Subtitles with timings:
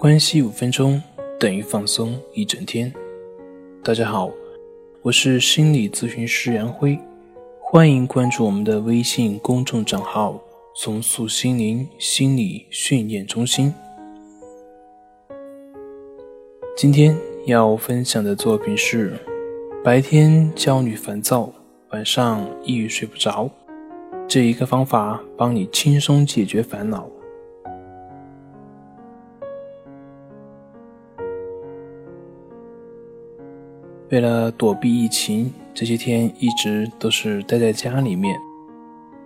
[0.00, 1.02] 关系五分钟
[1.38, 2.90] 等于放松一整天。
[3.84, 4.30] 大家好，
[5.02, 6.98] 我是心理咨询师杨辉，
[7.60, 10.42] 欢迎关注我们的微信公众账号
[10.74, 13.74] “重塑心灵心理训练中心”。
[16.74, 17.14] 今天
[17.44, 19.12] 要分享的作品是：
[19.84, 21.52] 白天焦虑烦躁，
[21.90, 23.50] 晚上抑郁睡不着，
[24.26, 27.06] 这一个方法帮你轻松解决烦恼。
[34.10, 38.36] 为了躲避疫情，这些天一直都是待在家里面。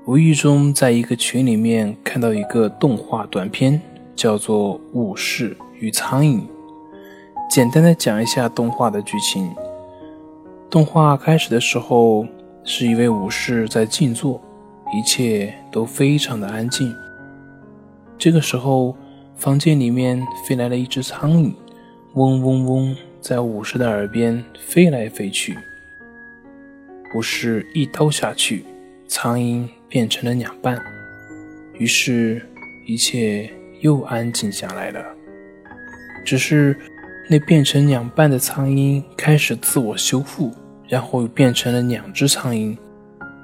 [0.05, 3.81] 无意中在一个群里面看到一个动画短片，
[4.15, 6.41] 叫做《武士与苍蝇》。
[7.49, 9.51] 简单的讲一下动画的剧情。
[10.69, 12.27] 动画开始的时候，
[12.63, 14.39] 是一位武士在静坐，
[14.95, 16.95] 一切都非常的安静。
[18.19, 18.95] 这个时候，
[19.35, 21.55] 房间里面飞来了一只苍蝇，
[22.13, 22.97] 嗡嗡嗡。
[23.25, 25.57] 在武士的耳边飞来飞去，
[27.15, 28.63] 武士一刀下去，
[29.09, 30.79] 苍蝇变成了两半，
[31.79, 32.43] 于是，
[32.85, 33.51] 一切
[33.81, 35.03] 又安静下来了。
[36.23, 36.77] 只是
[37.31, 40.53] 那变成两半的苍蝇开始自我修复，
[40.87, 42.77] 然后又变成了两只苍蝇，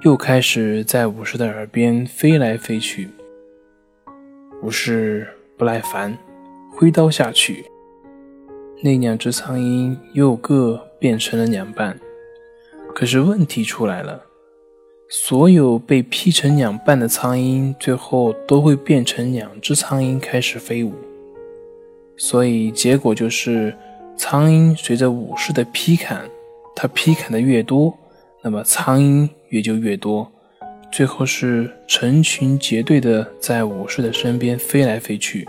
[0.03, 3.09] 又开始在武士的耳边飞来飞去。
[4.63, 6.15] 武士不耐烦，
[6.71, 7.65] 挥刀下去。
[8.83, 12.01] 那两只苍蝇又各变成了两半，
[12.95, 14.25] 可是问题出来了：
[15.09, 20.95] 所有被劈成两半的苍蝇，最后都会变成两只苍蝇开始飞舞。
[22.17, 23.75] 所以结果就是，
[24.17, 26.23] 苍蝇随着武士的劈砍，
[26.75, 27.93] 它劈砍的越多，
[28.43, 30.31] 那么苍蝇也就越多，
[30.91, 35.47] 最后是成群结队的在武士的身边飞来飞去。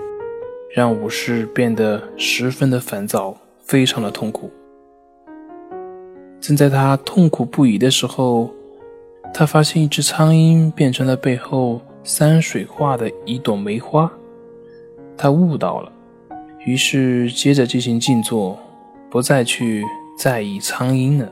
[0.74, 4.50] 让武士变得十分的烦躁，非常的痛苦。
[6.40, 8.50] 正在他痛苦不已的时候，
[9.34, 14.10] 他发现一只苍蝇变成了背后山水画的一朵梅花。
[15.18, 15.92] 他悟到了，
[16.66, 18.58] 于是接着进行静坐，
[19.10, 19.84] 不再去
[20.18, 21.30] 在意苍蝇了。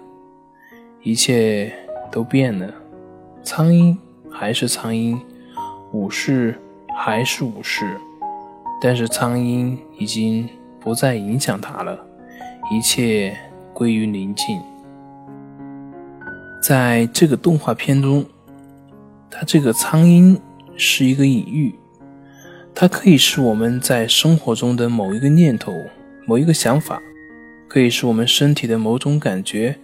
[1.01, 1.71] 一切
[2.11, 2.73] 都变了，
[3.41, 3.95] 苍蝇
[4.29, 5.17] 还是苍蝇，
[5.93, 6.59] 武士
[6.93, 7.85] 还是武士。
[8.81, 10.47] 但是苍蝇已经
[10.79, 11.99] 不再影响他了，
[12.71, 13.37] 一切
[13.73, 14.57] 归于宁静。
[16.63, 18.25] 在这个动画片中，
[19.29, 20.39] 它这个苍蝇
[20.77, 21.75] 是一个隐喻，
[22.73, 25.73] 它可以是我们在生活中的某一个念头、
[26.25, 27.01] 某一个想法，
[27.67, 29.77] 可以是我们身体的某种感觉，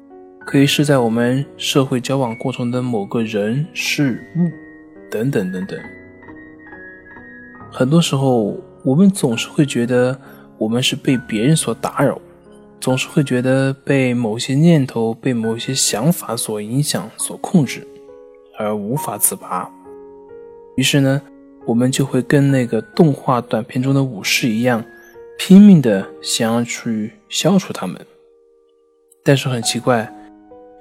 [0.45, 4.49] 可以是在我们社会交往过程的某个人事物，
[5.11, 5.77] 等等等等。
[7.69, 8.55] 很多时候。
[8.85, 10.17] 我们总是会觉得
[10.59, 12.21] 我们是被别人所打扰，
[12.79, 17.85] 总是会觉得被某些念头、被某些想法所影响、所控制，
[18.59, 19.67] 而无法自拔。
[20.77, 21.19] 于是呢，
[21.65, 24.85] 我们就会跟那个动画短片中的武士一样，
[25.39, 27.99] 拼命的想要去消除他们。
[29.23, 30.07] 但是很奇怪，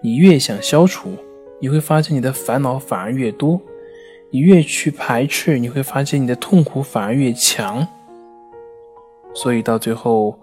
[0.02, 1.16] 你越想消除，
[1.58, 3.58] 你会发现你的烦恼反而越多。
[4.34, 7.86] 你越去排斥，你会发现你的痛苦反而越强。
[9.32, 10.36] 所以到最后，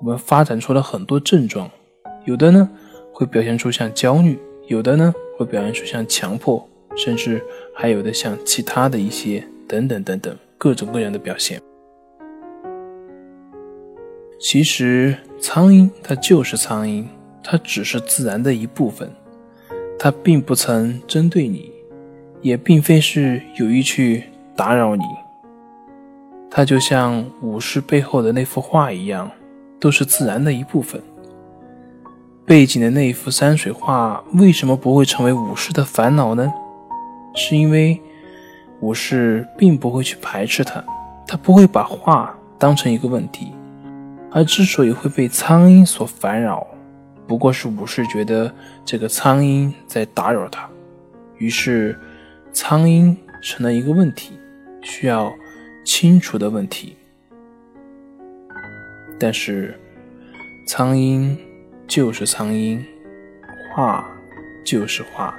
[0.00, 1.70] 我们发展出了很多症状，
[2.24, 2.68] 有的呢
[3.12, 4.36] 会表现出像焦虑，
[4.66, 7.40] 有的呢会表现出像强迫，甚至
[7.72, 11.62] 还有的像其他的一些等等等等各种各样的表现。
[14.40, 17.04] 其实苍蝇它就是苍蝇，
[17.44, 19.08] 它只是自然的一部分，
[19.96, 21.75] 它并不曾针对你。
[22.42, 24.24] 也并非是有意去
[24.54, 25.02] 打扰你，
[26.50, 29.30] 它就像武士背后的那幅画一样，
[29.80, 31.02] 都是自然的一部分。
[32.44, 36.52] 背景的那一幅山水画为什么不会成为武士的烦恼呢？
[37.34, 38.00] 是因为
[38.80, 40.84] 武士并不会去排斥它，
[41.26, 43.52] 他不会把画当成一个问题。
[44.30, 46.66] 而之所以会被苍蝇所烦扰，
[47.26, 48.52] 不过是武士觉得
[48.84, 50.68] 这个苍蝇在打扰他，
[51.38, 51.98] 于是。
[52.56, 54.32] 苍蝇成了一个问题，
[54.80, 55.30] 需要
[55.84, 56.96] 清除的问题。
[59.20, 59.78] 但是，
[60.66, 61.36] 苍蝇
[61.86, 62.82] 就是苍蝇，
[63.74, 64.08] 画
[64.64, 65.38] 就是画，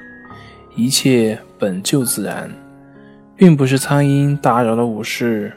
[0.75, 2.52] 一切本就自然，
[3.36, 5.52] 并不是苍蝇打扰了武士，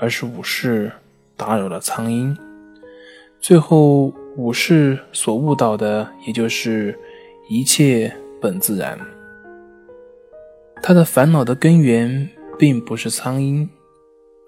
[0.00, 0.90] 而是武士
[1.36, 2.36] 打扰了苍蝇。
[3.40, 6.98] 最后，武士所悟到的，也就是
[7.48, 8.98] 一切本自然。
[10.82, 12.28] 他的烦恼的根源
[12.58, 13.68] 并不是苍蝇，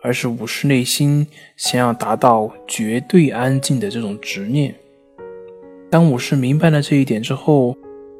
[0.02, 4.74] 而是武士内心想要达到绝对安静的这种执念。
[5.90, 7.76] 当武士明白了这一点之后，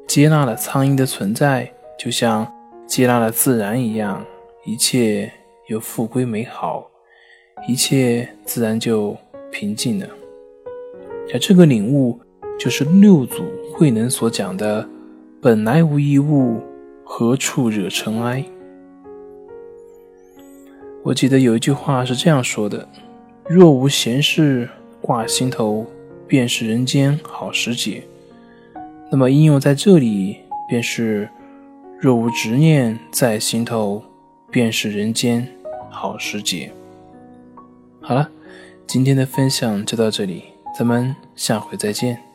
[0.06, 2.46] 接纳了苍蝇的存在，就像
[2.86, 4.24] 接纳了自然一样，
[4.64, 5.32] 一切
[5.68, 6.90] 又复归美好，
[7.68, 9.16] 一切自然就
[9.52, 10.06] 平静了。
[11.32, 12.18] 而这个领悟，
[12.58, 14.86] 就是六祖慧能所讲的
[15.40, 16.60] “本来无一物，
[17.12, 18.44] 何处惹尘埃”。
[21.02, 22.88] 我记得有一句话是这样说的
[23.50, 24.70] ：“若无闲事
[25.00, 25.84] 挂心头，
[26.28, 28.04] 便是人间好时节。”
[29.10, 30.36] 那么应用在这里，
[30.68, 31.28] 便是
[31.98, 34.04] “若无执念在心头，
[34.48, 35.48] 便是人间
[35.90, 36.70] 好时节。”
[38.00, 38.30] 好了，
[38.86, 40.44] 今天的分享就到这里，
[40.78, 42.29] 咱们下回再见。